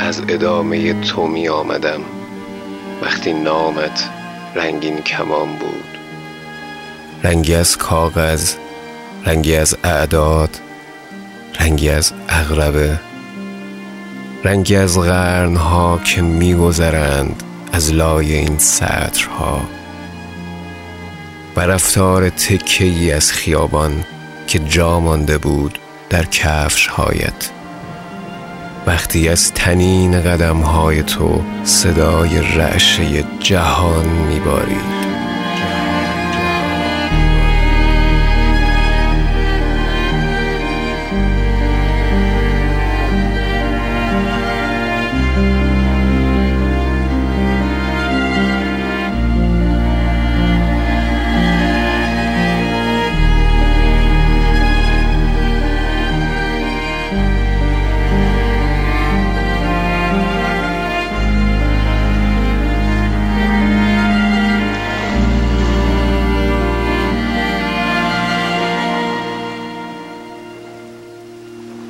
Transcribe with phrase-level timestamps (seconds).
[0.04, 2.02] از ادامه تو می آمدم.
[3.02, 4.09] وقتی نامت
[4.56, 5.98] رنگین کمان بود.
[7.23, 8.54] رنگی از کاغذ
[9.26, 10.50] رنگی از اعداد
[11.59, 13.00] رنگی از اغربه
[14.44, 19.62] رنگی از قرنها که میگذرند از لای این سطرها.
[21.56, 24.04] و رفتار تکه ای از خیابان
[24.48, 27.62] که جا مانده بود در کفشهایت.
[28.88, 35.03] وقتی از تنین قدم های تو صدای رعشه جهان میبارید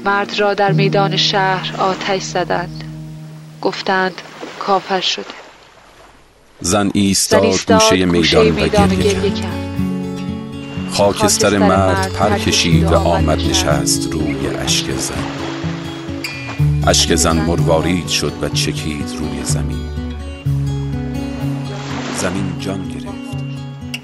[0.05, 2.83] مرد را در میدان شهر آتش زدند.
[3.61, 4.21] گفتند
[4.59, 5.25] کافر شده.
[6.61, 9.63] زن زن ایستاد گوشه میدان و گریه کرد.
[10.91, 15.13] خاکستر مرد پر کشید و آمد نشست روی اشک زن.
[16.87, 19.89] اشک زن مروارید شد و چکید روی زمین.
[22.17, 23.03] زمین جان گرفت.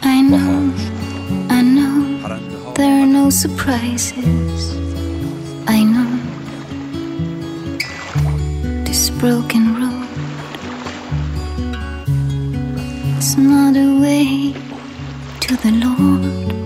[0.01, 0.73] I know,
[1.49, 4.78] I know, there are no surprises.
[5.71, 6.09] I know
[8.85, 10.07] this broken road
[13.19, 14.55] is not a way
[15.41, 16.58] to the Lord.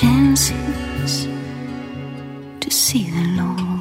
[0.00, 1.26] Chances
[2.60, 3.71] to see the Lord.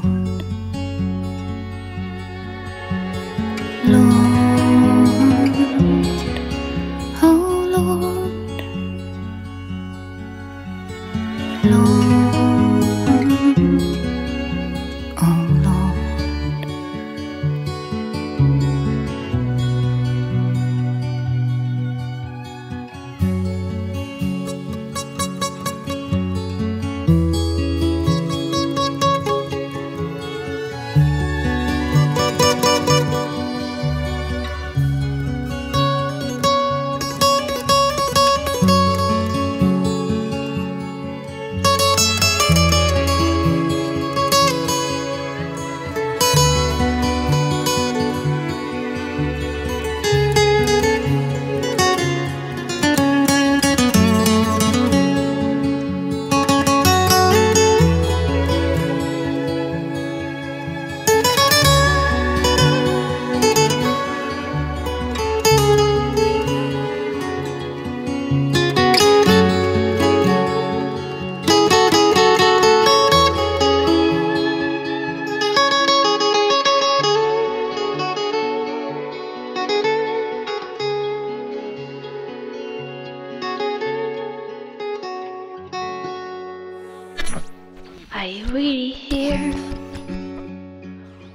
[88.21, 89.51] Are you really here?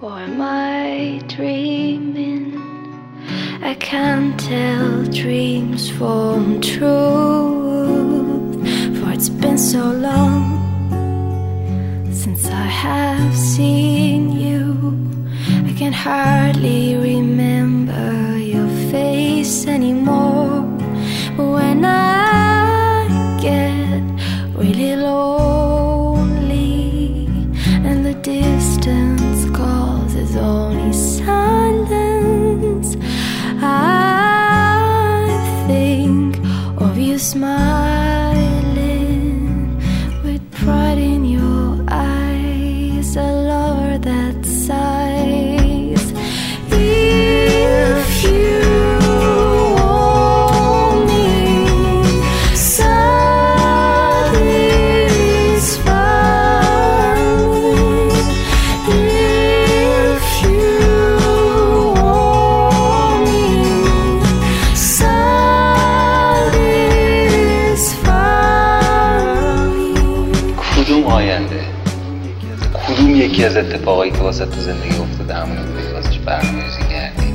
[0.00, 2.62] Or am I dreaming?
[3.60, 6.86] I can't tell dreams from truth,
[9.00, 10.44] for it's been so long
[12.12, 14.96] since I have seen you.
[15.68, 17.65] I can hardly remember.
[73.86, 77.34] اتفاقایی که واسه تو زندگی افتاده همون بودی واسش برنامه‌ریزی کردی.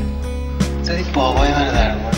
[0.84, 2.18] زدی بابای من در مورد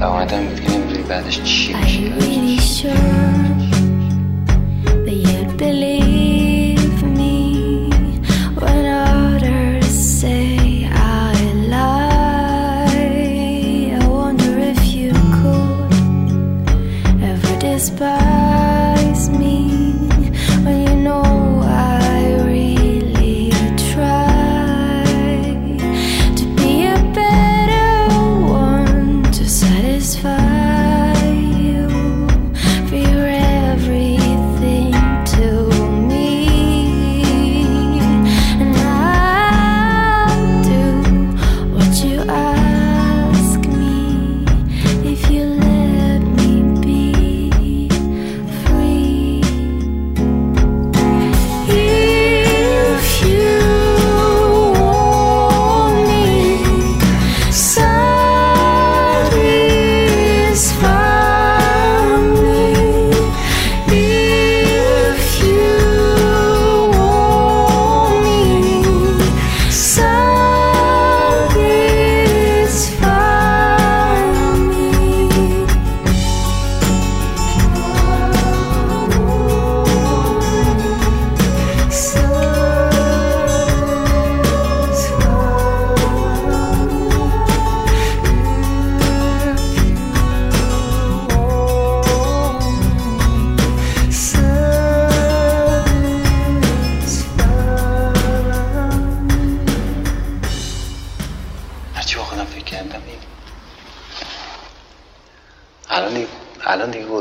[0.00, 2.92] و اومدم ببینم بعدش چی میشه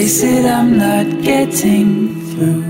[0.00, 2.69] Face it, I'm not getting through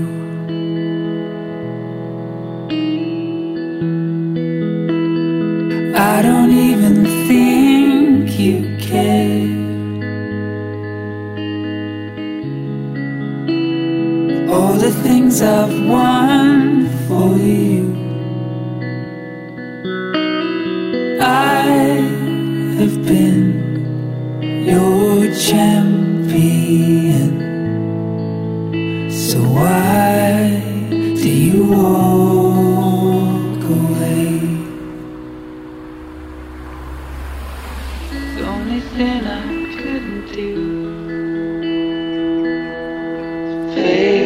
[43.73, 44.20] Fez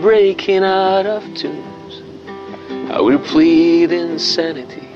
[0.00, 2.02] breaking out of tunes.
[2.90, 4.88] I will plead insanity.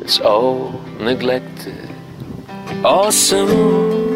[0.00, 1.88] It's all neglected.
[2.84, 4.08] Awesome.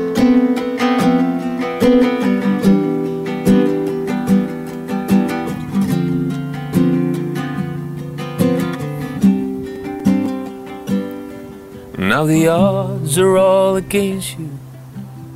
[11.99, 14.51] Now the odds are all against you.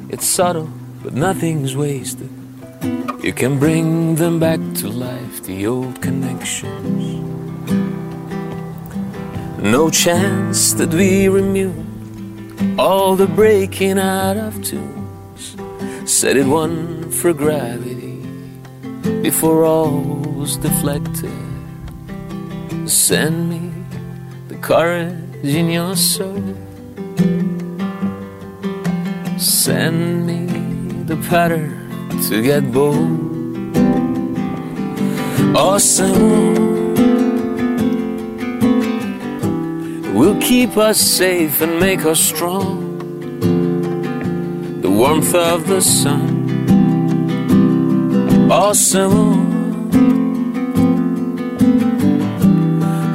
[0.09, 0.71] It's subtle,
[1.03, 2.36] but nothing's wasted.
[3.27, 7.21] You can bring them back to life, the old connections.
[9.61, 12.77] No chance that we're immune.
[12.79, 15.57] All the breaking out of tunes.
[16.05, 18.23] Set it one for gravity
[19.23, 20.03] before all
[20.39, 21.35] was deflected.
[22.89, 23.73] Send me
[24.47, 26.45] the courage in your soul.
[29.37, 30.47] Send me
[31.07, 31.86] the pattern
[32.29, 33.25] to get bold.
[35.57, 36.67] Awesome
[40.17, 42.97] will keep us safe and make us strong.
[44.81, 46.33] The warmth of the sun.
[48.51, 49.45] Awesome.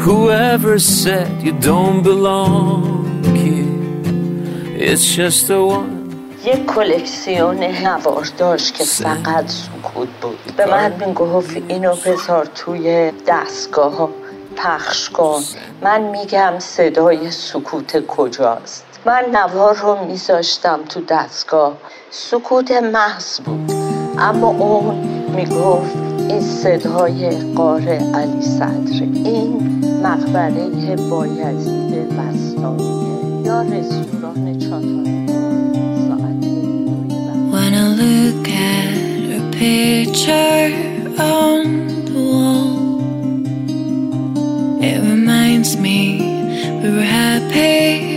[0.02, 6.01] Whoever said you don't belong here, it's just a one.
[6.46, 10.54] یک کلکسیون نوار داشت که فقط سکوت بود.
[10.58, 14.10] به من می‌گفت اینو بذار توی دستگاه ها
[14.56, 15.42] پخش کن.
[15.82, 18.86] من میگم صدای سکوت کجاست.
[19.06, 21.74] من نوار رو میذاشتم تو دستگاه.
[22.10, 23.72] سکوت محض بود.
[24.20, 24.96] اما اون
[25.36, 25.96] می‌گفت
[26.30, 27.82] این صدای قار
[28.16, 35.11] علی صدر این مقبره بایزید بستانیه یا رستوران چاتان
[38.02, 38.94] look at
[39.30, 40.74] her picture
[41.22, 41.64] on
[42.06, 43.04] the wall,
[44.84, 46.20] it reminds me
[46.82, 48.11] we were happy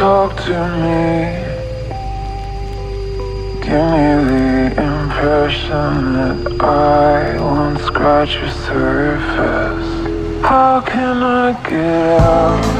[0.00, 1.28] talk to me,
[3.60, 10.42] give me the impression that I won't scratch your surface.
[10.42, 12.79] How can I get out?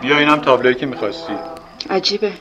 [0.00, 1.32] بیا اینم تابلویی که می‌خواستی.
[1.90, 2.32] عجیبه.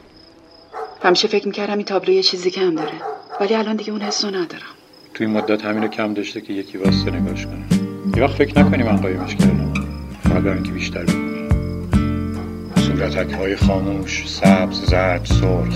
[1.04, 2.92] همیشه فکر می‌کردم این تابلو یه چیزی کم داره.
[3.42, 4.74] ولی الان دیگه اون حسو ندارم.
[5.14, 7.66] توی مدت همینو کم داشته که یکی واسه نگاش کنه.
[8.18, 9.74] یه وقت فکر نکنی من قایمش کردم
[10.24, 11.50] فقط برای اینکه بیشتر ببینی
[12.76, 15.76] صورتک های خاموش سبز زرد سرخ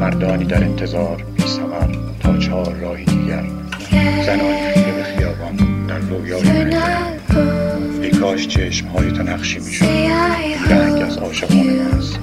[0.00, 3.44] مردانی در انتظار بی سمر تا چهار راهی دیگر.
[4.26, 6.64] زنانی خیره به خیابان در رویای ای
[8.24, 9.84] کاش چشم های تو نقشی می‌شد.
[10.70, 12.18] رنگ از عاشقانه است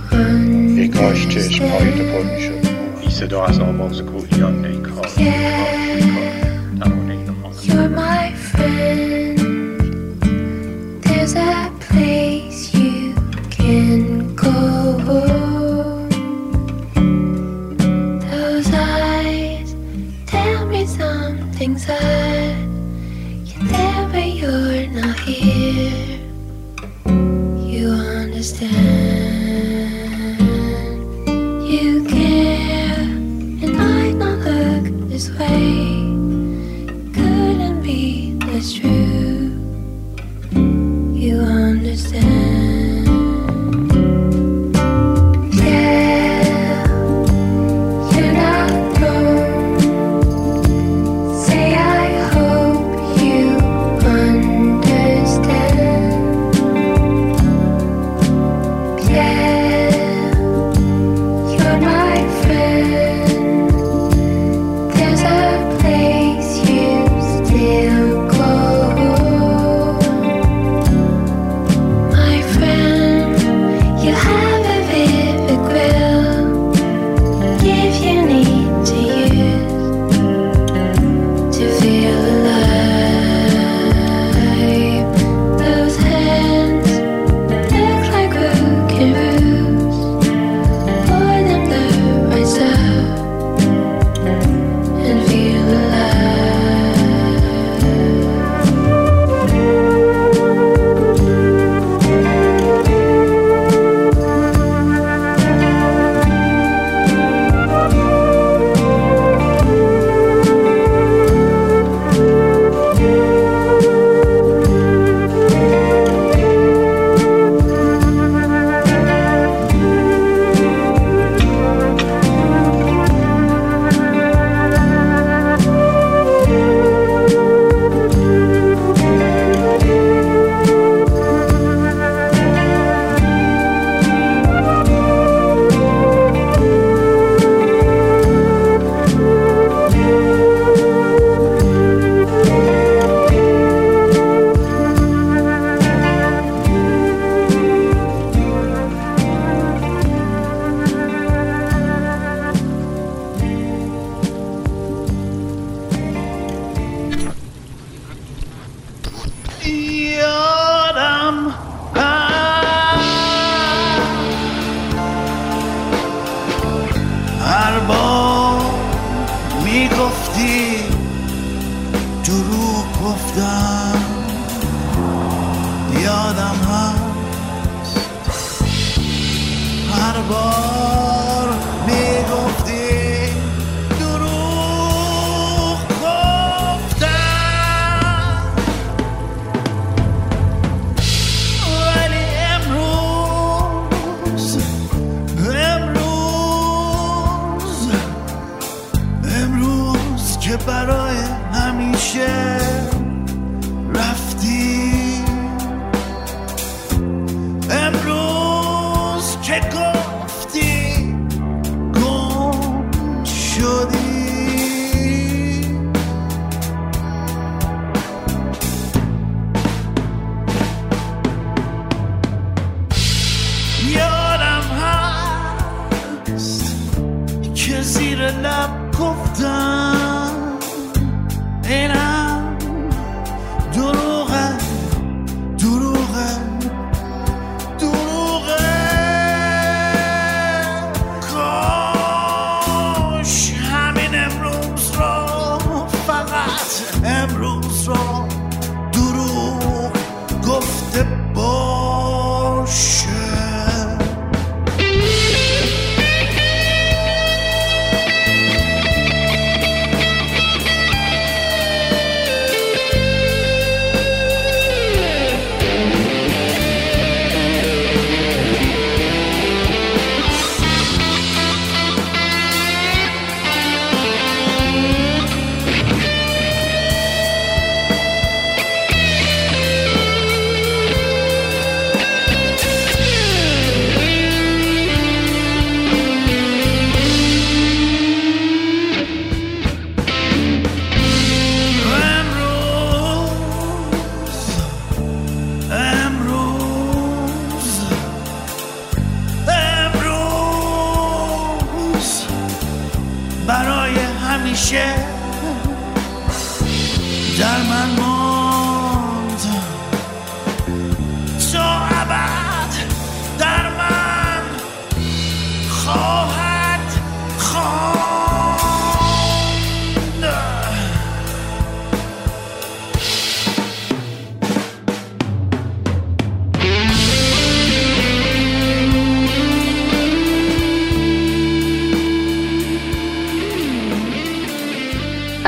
[0.78, 2.68] ای کاش چشم های تو پر می‌شد.
[3.02, 5.08] بی صدا از آواز کوهیان نیکار
[7.64, 9.22] You're my friend.
[9.22, 9.31] There's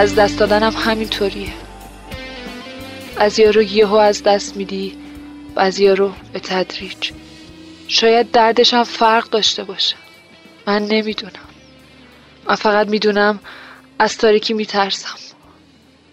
[0.04, 1.54] از دست دادنم همینطوریه.
[3.18, 4.98] از رو یهو از دست میدی
[5.56, 7.12] بعضیا رو به تدریج.
[7.88, 9.96] شاید دردش فرق داشته باشه.
[10.68, 11.50] من نمی‌دونم.
[12.50, 13.40] من فقط می‌دونم
[14.00, 15.16] از تاریکی میترسم.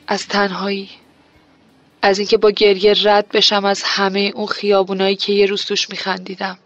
[0.07, 0.91] از تنهایی.
[2.03, 6.59] از اینکه با گریه رد بشم از همه اون خیابونایی که یه روز توش میخندیدم.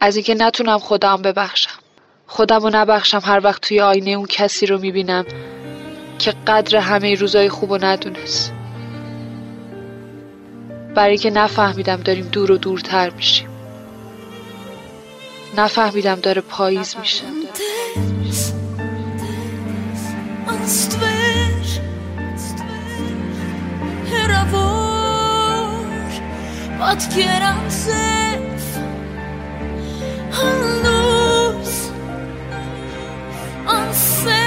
[0.00, 1.78] از اینکه نتونم خودم ببخشم.
[2.26, 5.24] خودم رو نبخشم هر وقت توی آینه اون کسی رو می‌بینم.
[6.22, 8.52] که قدر همه روزای خوب و ندونست
[10.94, 13.48] برای که نفهمیدم داریم دور و دورتر میشیم
[15.56, 17.24] نفهمیدم داره پاییز میشه
[27.72, 28.76] sef,
[30.36, 31.72] hannus,
[33.66, 34.41] anser,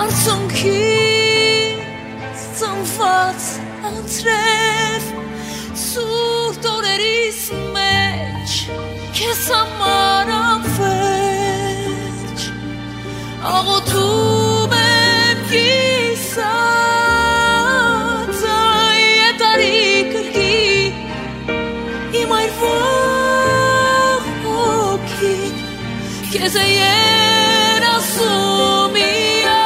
[0.00, 1.80] արցունքից
[2.58, 3.42] ծնված
[3.88, 5.02] անցրև
[5.82, 7.40] սուրտ օրերիս
[7.74, 8.50] մեջ
[9.18, 12.40] քեզ համար անվեջ
[13.52, 16.48] աղոթում եմ կիսած
[18.56, 19.04] այ
[19.42, 19.82] տարի
[20.14, 20.56] կրկի
[22.22, 25.36] իմ այր վող հոգի
[26.32, 29.61] քեզ է եր ասում իա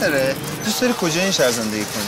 [0.00, 0.34] خاطره
[0.64, 2.04] دوست داری کجا این شهر زندگی کنی؟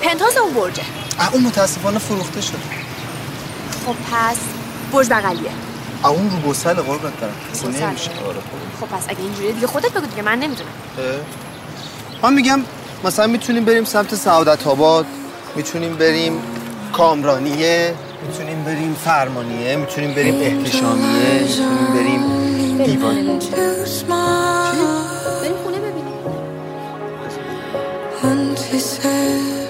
[0.00, 0.82] پنتاز اون برجه.
[1.32, 2.58] اون متاسفانه فروخته شد
[3.86, 4.36] خب پس
[4.92, 5.50] برج بغلیه.
[6.04, 7.12] اون رو گسل قربت
[7.52, 7.68] گسل.
[7.68, 8.10] نمیشه.
[8.26, 8.40] آره
[8.80, 8.86] خب.
[8.86, 10.70] پس اگه اینجوریه دیگه خودت بگو دیگه من نمی‌دونم.
[12.22, 12.60] من میگم
[13.04, 15.06] مثلا می‌تونیم بریم سمت سعادت آباد
[15.56, 16.42] می‌تونیم بریم
[16.92, 17.94] کامرانیه
[18.26, 22.45] می‌تونیم بریم فرمانیه می‌تونیم بریم احتشامیه می‌تونیم بریم
[22.84, 23.26] Diva.
[28.78, 29.65] said.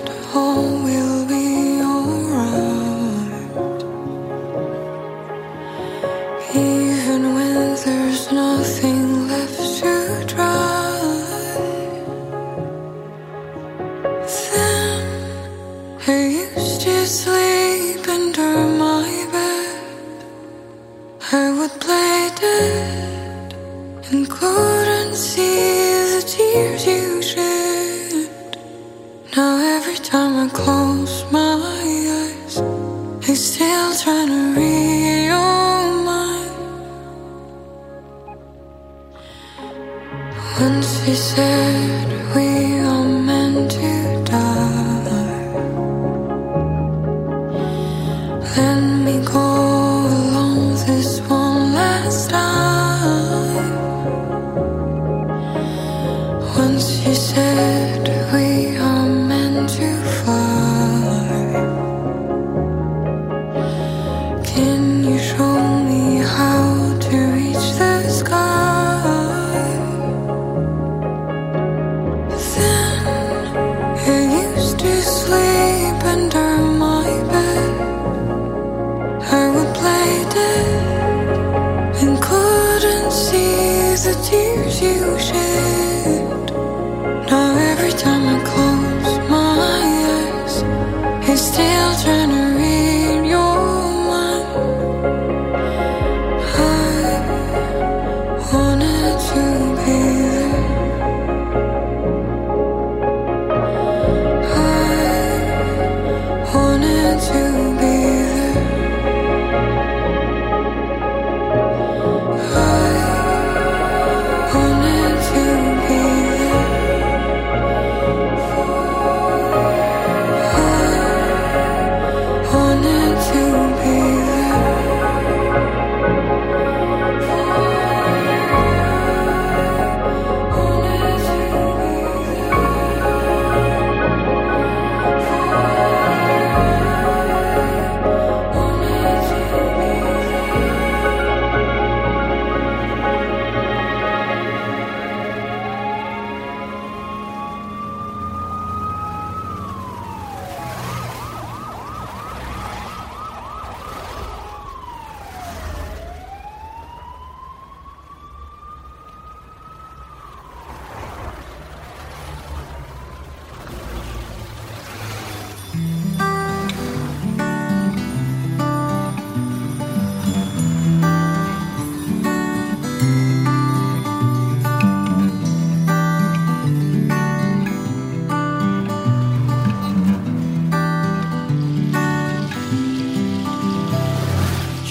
[84.28, 84.95] 星星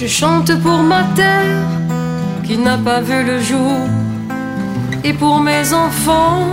[0.05, 1.63] Je chante pour ma terre
[2.43, 3.73] qui n'a pas vu le jour
[5.03, 6.45] et pour mes enfants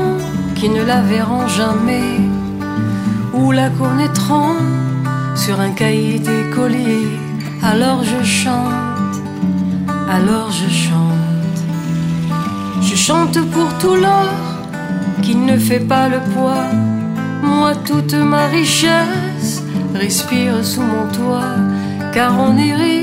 [0.55, 2.19] qui ne la verront jamais
[3.35, 4.57] ou la connaîtront
[5.35, 7.07] sur un cahier d'écolier.
[7.63, 9.21] Alors je chante,
[10.11, 11.59] alors je chante.
[12.81, 14.33] Je chante pour tout l'or
[15.21, 16.69] qui ne fait pas le poids.
[17.43, 19.63] Moi, toute ma richesse
[19.93, 21.55] respire sous mon toit,
[22.15, 23.02] car on est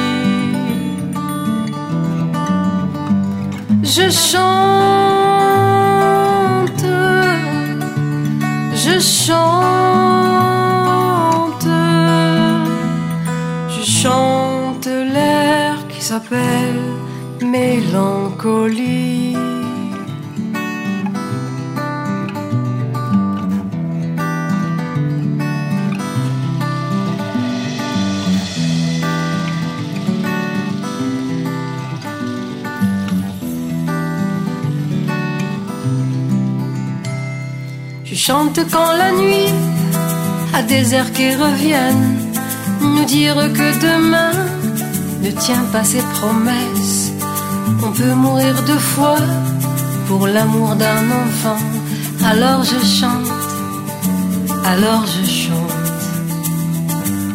[3.83, 5.08] Je chante,
[9.29, 10.49] chante,
[13.73, 16.81] je chante l'air qui s'appelle
[17.55, 19.08] mélancolie.
[38.25, 39.49] Chante quand la nuit
[40.53, 42.17] a des airs qui reviennent
[42.81, 44.33] nous dire que demain
[45.23, 47.13] ne tient pas ses promesses.
[47.81, 49.21] On peut mourir deux fois
[50.07, 51.61] pour l'amour d'un enfant.
[52.31, 53.31] Alors je chante,
[54.65, 55.87] alors je chante.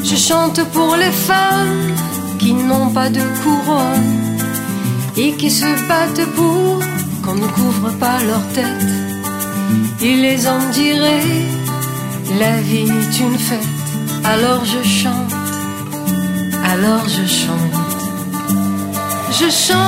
[0.04, 1.94] Je chante pour les femmes
[2.38, 4.10] qui n'ont pas de couronne
[5.16, 6.78] et qui se battent pour
[7.22, 9.13] qu'on ne couvre pas leur tête.
[10.06, 11.46] Et les hommes diraient,
[12.38, 13.74] la vie est une fête.
[14.22, 15.32] Alors je chante,
[16.72, 17.84] alors je chante.
[19.38, 19.78] Je chante,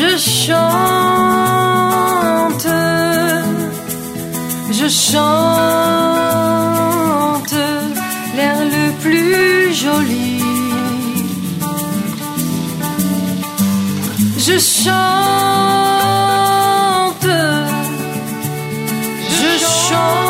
[0.00, 0.64] je chante,
[4.78, 5.34] je chante
[8.36, 10.33] l'air le plus joli.
[14.46, 14.94] Je chante,
[19.40, 20.23] je chante,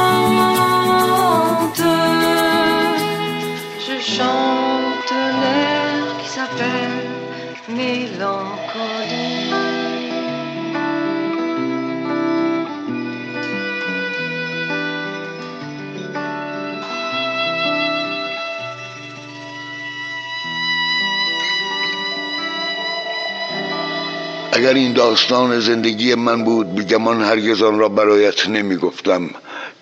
[24.64, 29.30] اگر این داستان زندگی من بود بیگمان هرگز آن را برایت نمی گفتم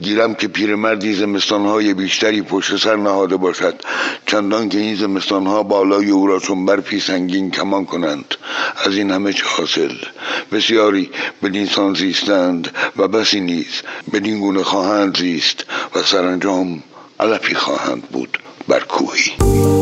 [0.00, 3.74] گیرم که پیرمردی زمستانهای بیشتری پشت سر نهاده باشد.
[4.26, 8.34] چندان که این زمستانها بالای او را چون برفی سنگین کمان کنند.
[8.84, 9.94] از این همه چه حاصل؟
[10.52, 11.10] بسیاری
[11.42, 15.64] بدین سان زیستند و بسی نیز بدین گونه خواهند زیست
[15.94, 16.82] و سرانجام
[17.20, 18.38] علفی خواهند بود.
[18.68, 19.81] بر کوهی.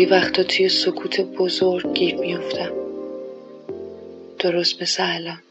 [0.00, 2.72] گاهی وقتا توی سکوت بزرگ گیر میافتم.
[4.38, 5.42] درست مثل الان.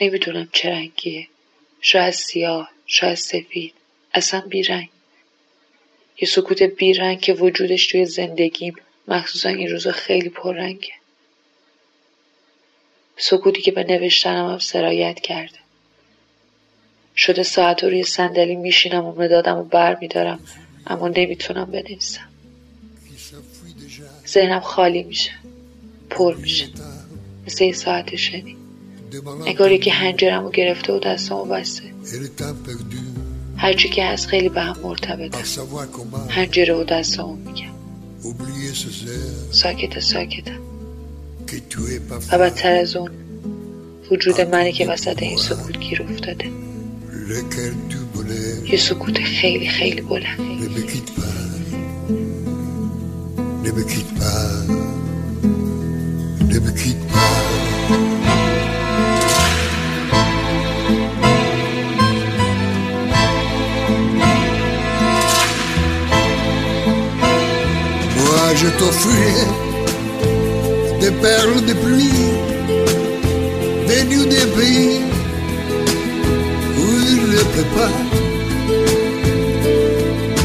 [0.00, 1.28] نمی‌دونم چه رنگیه.
[1.80, 3.74] شاید سیاه شاید سفید.
[4.14, 4.88] اصلا بیرنگ.
[6.20, 8.76] یه سکوت بیرنگ که وجودش توی زندگیم
[9.08, 10.92] مخصوصا این روزا خیلی پررنگه.
[13.16, 15.58] سکوتی که به نوشتنم هم سرایت کرده.
[17.16, 20.40] شده ساعت روی صندلی میشینم و مدادم و بر میدارم
[20.86, 22.35] اما نمی‌تونم بنویسم.
[24.28, 25.30] ذهنم خالی میشه.
[26.10, 26.66] پر میشه.
[27.46, 28.56] مثل یه ساعت شنی.
[29.46, 31.82] انگار یکی هنجرم رو گرفته و دستمو بسته.
[33.56, 35.38] هرچی که هست خیلی به هم مرتبطه.
[36.28, 37.72] هنجره و دستمو میگم.
[39.50, 40.58] ساکته ساکته.
[42.32, 43.10] و بدتر از اون
[44.10, 46.50] وجود منی که وسط این سکوت گیر افتاده.
[48.72, 50.38] یه سکوت خیلی خیلی بلند.
[53.66, 54.48] Ne me quitte pas,
[55.42, 57.36] ne me quitte pas.
[68.16, 69.46] Moi je t'offrirai
[71.00, 72.24] des perles de pluie
[73.88, 75.00] venues des pays
[76.78, 77.94] où il ne pleut pas.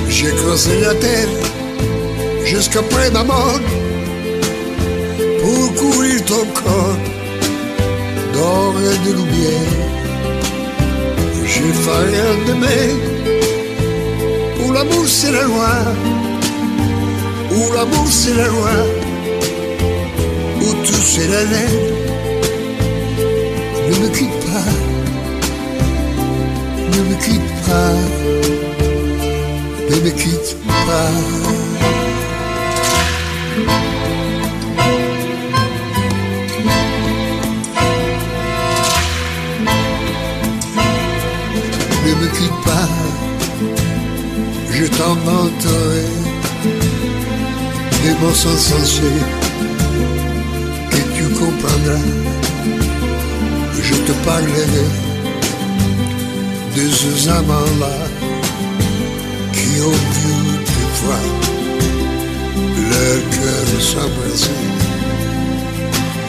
[0.10, 1.51] J'ai creusé la terre
[2.52, 3.62] jusqu'après ma mort
[5.42, 6.98] pour couvrir ton corps
[8.34, 9.80] d'or et de lumière.
[11.52, 12.88] J'ai failli un demain
[14.62, 15.76] où l'amour c'est la loi,
[17.56, 18.76] où l'amour c'est la loi,
[20.62, 21.82] où tout c'est la laine.
[23.90, 24.72] Ne me quitte pas,
[26.94, 27.94] ne me quitte pas,
[29.90, 31.61] ne me quitte pas.
[48.42, 49.22] Sans sensés
[50.90, 52.06] que tu comprendras.
[53.88, 54.88] Je te parlerai
[56.76, 57.98] de ces amants-là
[59.54, 60.34] qui ont vu
[60.74, 61.24] des fois
[62.90, 64.64] leur cœur s'embrasser.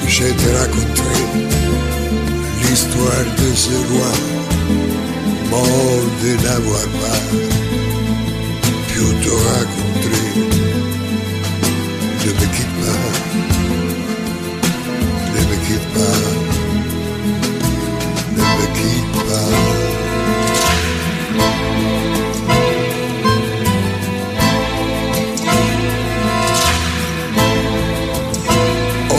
[0.07, 1.25] Je te raconterai
[2.63, 4.13] l'histoire de ce roi
[5.51, 7.23] mort de n'avoir pas
[8.89, 10.52] pu te raconter.
[15.95, 16.19] Pas,
[18.37, 19.51] ne me quitte pas.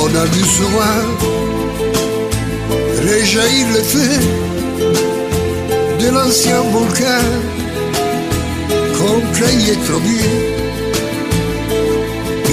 [0.01, 1.01] On a vu souvent
[3.07, 4.13] réjaillir le feu
[5.99, 7.23] de l'ancien volcan
[8.97, 10.31] qu'on croyait trop bien.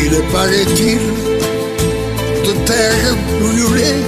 [0.02, 1.19] Il paraît-il
[2.46, 4.00] de terre brûlée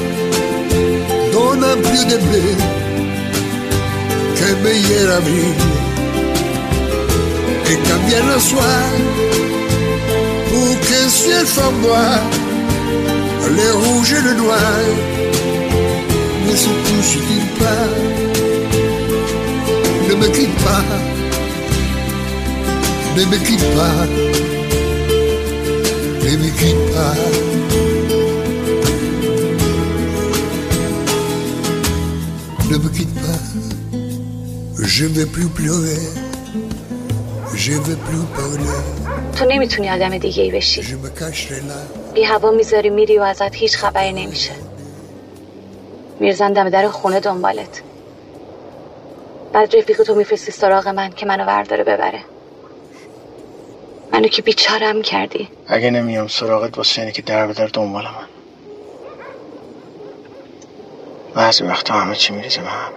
[1.32, 2.42] donne plus de blé
[4.36, 5.54] qu'un meilleur avril.
[7.70, 8.84] Et quand vient le soir,
[10.50, 12.20] pour qu'un ciel flamboie,
[13.56, 14.78] les rouges et le noir
[16.46, 18.32] ne se touchent-ils pas?
[20.08, 20.84] ne me quitte pas,
[23.16, 24.06] ne me quitte pas,
[26.24, 27.61] ne me quitte pas.
[34.96, 36.02] Je ne vais plus pleurer,
[37.64, 38.76] je vais plus parler.
[39.36, 40.82] تو نمی‌تونی آدم دیگه ای بشی.
[40.82, 44.52] Je me cacherai là, بی هوا می‌ذاری میری و ازت هیچ خبری نمیشه.
[46.20, 47.82] میرزن دم در خونه دنبالت.
[49.52, 52.20] بعد رفیق تو میفرستی سراغ من که منو ورداره ببره.
[54.12, 55.48] منو که بیچارم کردی.
[55.66, 58.28] اگه نمیام سراغت واسه اینه که در به در دنبال من.
[61.34, 62.92] بعضی وقتا همه چی میریزه به هم.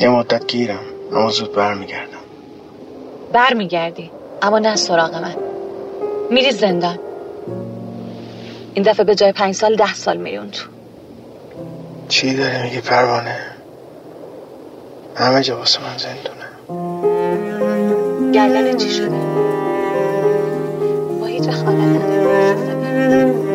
[0.00, 2.18] یه مدت گیرم اما زود برمیگردم.
[3.32, 4.10] بر میگردی
[4.42, 5.36] اما نه سراغ من.
[6.30, 6.98] میری زندان.
[8.74, 10.68] این دفعه به جای پنج سال ده سال میری اون تو.
[12.08, 13.36] چی داری میگی پروانه؟
[15.16, 16.48] همه جا واسه من زندونه.
[18.32, 19.18] گردن چی شده؟
[21.20, 23.47] با هیچ وقت عادت نداری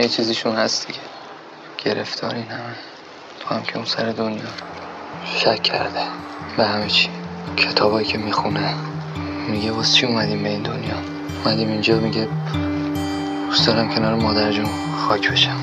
[0.00, 0.98] همه چیزشون هست دیگه.
[1.84, 2.74] گرفتارین همه.
[3.40, 4.42] تو هم که اون سر دنیا.
[5.36, 6.00] شک کرده.
[6.56, 7.08] به همه چی.
[7.56, 8.74] کتابایی که می‌خونه.
[9.48, 10.96] میگه واسه چی اومدیم به این دنیا؟
[11.44, 12.28] اومدیم اینجا میگه
[13.46, 15.60] دوست دارم کنار مادر جون خاک بشم.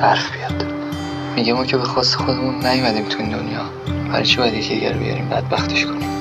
[0.00, 0.66] حرف بیاد.
[1.36, 3.62] میگه ما که به خواست خودمون نیومدیم تو این دنیا.
[4.08, 6.19] برای چی باید یکی دیگر بیاریم؟ بدبختش کنیم.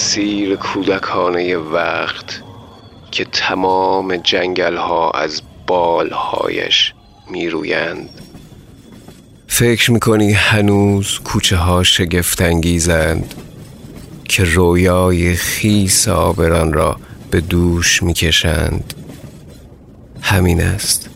[0.00, 2.42] تفسیر کودکانه وقت
[3.10, 6.94] که تمام جنگل ها از بالهایش
[7.30, 8.08] میرویند.
[9.46, 13.34] فکر می‌کنی هنوز کوچه ها شگفتانگیزند
[14.24, 16.96] که رویای خیس آبران را
[17.30, 18.94] به دوش می‌کشند؟
[20.22, 21.10] همین است.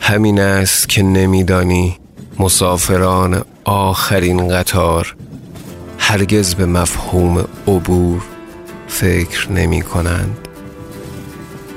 [0.00, 1.98] همین است که نمیدانی
[2.38, 5.16] مسافران آخرین قطار
[6.04, 8.22] هرگز به مفهوم عبور
[8.88, 10.48] فکر نمی کنند.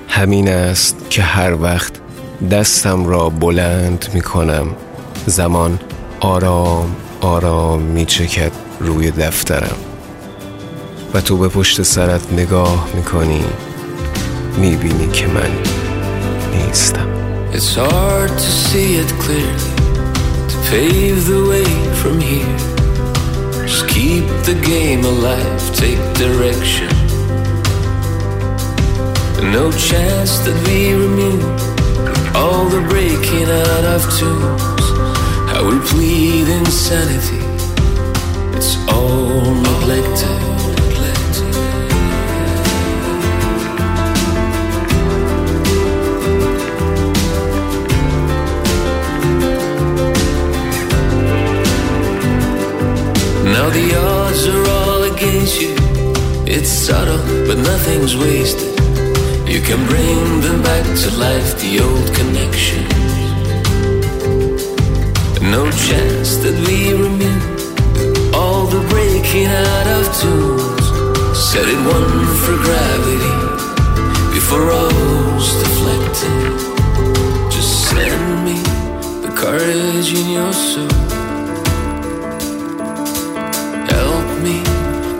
[0.07, 1.93] همین است که هر وقت
[2.51, 4.67] دستم را بلند می کنم
[5.25, 5.79] زمان
[6.19, 9.77] آرام آرام می چکد روی دفترم.
[11.13, 13.45] و تو به پشت سرت نگاه می کنی
[14.57, 15.51] می بینی که من
[16.53, 17.07] نیستم.
[17.53, 19.71] It's hard to see it clearly,
[20.51, 21.69] to pave the way
[22.01, 22.84] from here.
[23.67, 26.87] Just keep the game alive, take direction.
[29.51, 31.43] No chance that we remove
[32.35, 34.85] all the breaking out of tunes.
[35.49, 37.43] How we plead insanity,
[38.55, 40.54] it's all neglected.
[53.55, 55.75] Now the odds are all against you.
[56.45, 58.73] It's subtle, but nothing's wasted.
[59.47, 62.83] You can bring them back to life, the old connection.
[65.55, 70.85] No chance that we remove all the breaking out of tunes.
[71.49, 73.35] Set it one for gravity
[74.35, 76.51] before all's deflected.
[77.55, 78.57] Just send me
[79.25, 81.14] the courage in your soul.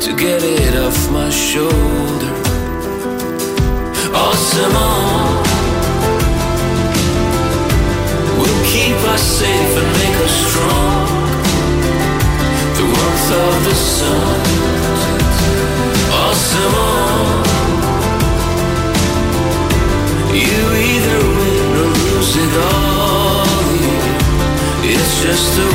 [0.05, 2.33] to get it off my shoulder.
[4.13, 4.75] Awesome.
[4.75, 5.41] Oh.
[8.37, 11.07] Will keep us safe and make us strong.
[12.77, 14.41] The warmth of the sun.
[16.21, 16.75] Awesome.
[16.85, 17.41] Oh.
[20.45, 20.61] You
[20.93, 23.45] either win or lose it all.
[24.85, 25.74] It's just a